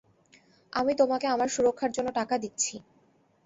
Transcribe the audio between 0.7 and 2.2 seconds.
আমি তোমাকে আমার সুরক্ষার জন্য